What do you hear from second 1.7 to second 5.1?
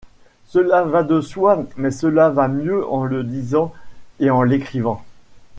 mais cela va mieux en le disant et en l’écrivant.